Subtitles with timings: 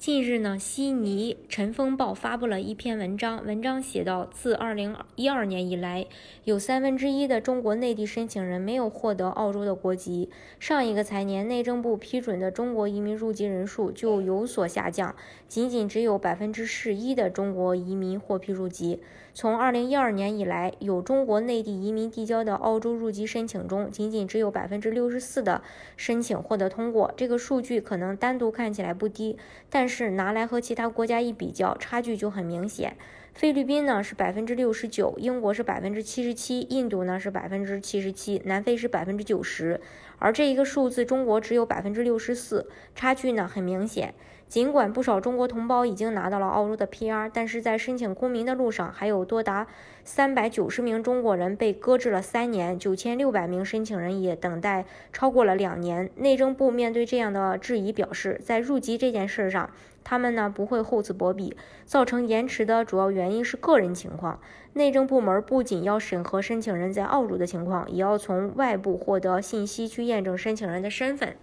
[0.00, 6.06] 近日呢，悉尼《晨风报》发布了一篇文章，文章写到，自二零一二年以来，
[6.44, 10.30] 有三分之一的中国内地申请人没有获得澳洲的国籍。
[10.58, 15.14] 上一个财年，内政部批准的中国移民入籍人数就有所下降，
[15.46, 19.00] 仅仅只有百分之十一的中国移民获批入籍。
[19.32, 25.62] 从二零一二年以来，有中国内地移民递交的澳洲入籍申请中，仅仅只有百分之六十四的
[25.96, 27.12] 申请获得通过。
[27.16, 29.38] 这个数据可能单独看起来不低，
[29.68, 32.96] 但是拿来和其他国家一比较，差距就很明显。
[33.34, 39.80] 菲律宾呢是百分之六十九，英国是百分之七十七，印度呢是百分之七十七，南非是百分之九十，
[40.18, 44.12] 而这一个数字中国只有百分之六十四，差距呢很明显。
[44.46, 49.68] 尽管不少中国同胞已经拿到了澳洲的 PR，但是在申请公民的路上，还有多达
[50.02, 56.10] 三百九十名中国人被搁置了三年，九千六百名申请人也等待超过了两年。
[56.16, 59.70] 内政部面对这样的质疑表示，在入籍这件事上，
[60.10, 61.56] 他们呢不会厚此薄彼。
[61.84, 64.40] 造成延迟的主要原因是个人情况。
[64.72, 71.36] 内政部门不仅要审核申请人在澳洲的情况，也要从外部获得信息去验证申请人的身份，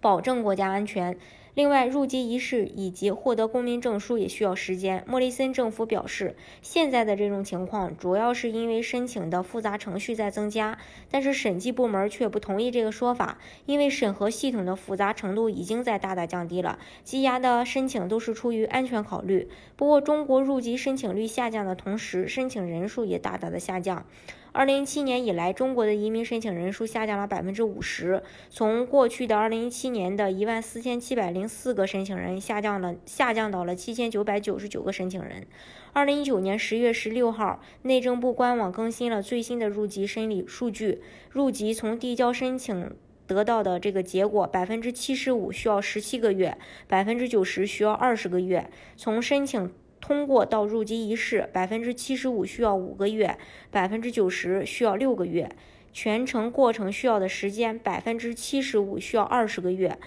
[0.00, 1.16] 保证国家安全。
[1.54, 5.04] 另外，入籍仪式以及获得公民证书也需要时间。
[5.08, 10.78] 莫里森政府表示，现在的这种情况主要是因为申请的复杂程序在增加，
[11.10, 16.78] 但是审计部门却不同意这个说法，因为审核系统的复杂程度已经在大大降低了。
[17.02, 19.48] 积压的申请都是出于安全考虑。
[19.76, 24.06] 不过，中国入籍申请率下降的同时，申请人数也大大的下降。
[24.52, 35.46] 二零一七年以来，中国的移民申请人数下降了百分之五十，从过去的二零一七年的一万四千七百零四个申请人下降了，下降到了七千九百九十九个申请人。
[35.92, 41.00] 二零一九年十月十六号，内政部官网更新了最新的入籍审理数据，
[41.30, 42.92] 入籍从递交申请
[43.28, 48.68] 得到的这个结果，百分之七十五需要十七个月，百分之九十需要二十个月。
[48.96, 53.38] 从申请通过到入籍仪式，百分之七十五需要五个月，
[53.70, 55.50] 百分之九十需要六个月。
[55.92, 59.98] 全程过程需要的时间，百分之七十五需要二十个月，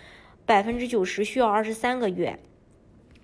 [0.45, 2.39] 百分之九十需要二十三个月。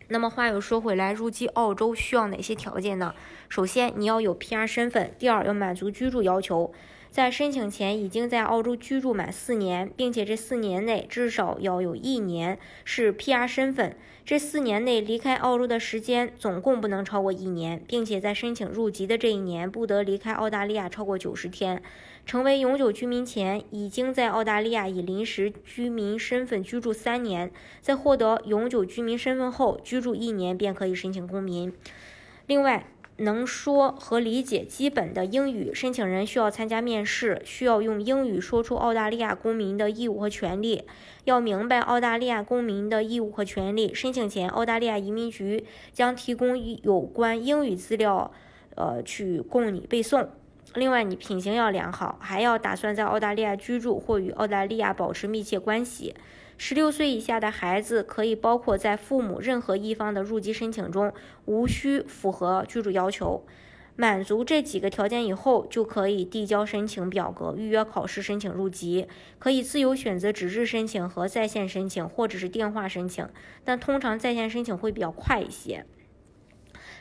[0.09, 3.13] 那么话又说回来，入籍澳洲需要哪些条件呢？
[3.47, 6.73] 首先，你要有 PR 身份；第二，要满足居住要求。
[7.11, 13.95] 在申请前已经在澳洲居住满四年，并且这四年内至少要有一年是 PR 身份。
[14.23, 21.81] 这四年内离开澳洲的时间总共不能超过一年，并且在申请入籍的这一年不得离开澳大利亚超过九十天。
[22.27, 27.49] 成为永久居民前，已经在澳大利亚以临时居民身份居住三年，
[27.81, 31.73] 在获得永久居民身份后居住一年便可以申请公民。
[32.45, 32.85] 另外，
[33.19, 40.83] 能说和理解基本的英语，申请人需要参加面试，需要用英语说出澳大利亚公民的义务和权利，
[41.25, 43.93] 要明白澳大利亚公民的义务和权利。
[43.93, 48.31] 申请前，澳大利亚移民局将提供有关英语资料，
[48.75, 50.27] 呃，去供你背诵。
[50.75, 56.13] 另外，你品行要良好，还要打算在澳大利亚居住或与澳大利亚保持密切关系。
[56.61, 61.13] 十六岁以下的孩子可以包括在父母任何一方的入籍申请中，
[61.45, 63.45] 无需符合居住要求。
[63.95, 69.07] 满足这几个条件以后，就可以递交申请表格，预约考试申请入籍。
[69.39, 73.25] 可以自由选择纸质申请和在线申请，或者是电话申请，
[73.63, 75.85] 但通常在线申请会比较快一些。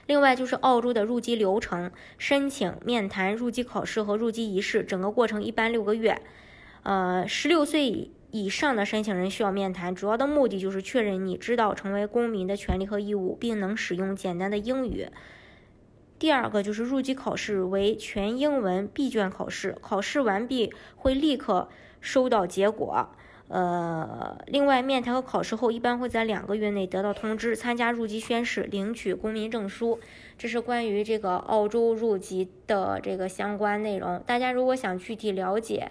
[0.07, 6.23] 另外就是澳洲的入籍流程：申请、面谈、入籍考试和入籍仪式，整个过程一般六个月。
[6.85, 8.13] 呃，十六岁。
[8.31, 15.06] 以上的申请人需要面谈，主要的目的就是确认你知道成为公民的权利和义务，并能使用简单的英语。
[16.19, 21.69] 第二个就是入籍考试为全英文闭卷考试，考试完毕会立刻
[22.00, 23.08] 收到结果。
[23.47, 29.99] 呃，另外面谈和考试后一般会在两个月内得到通知，参加入籍宣誓，领取公民证书。
[30.37, 34.23] 这是关于这个澳洲入籍的这个相关内容。
[34.26, 35.91] 大家如果想具体了解，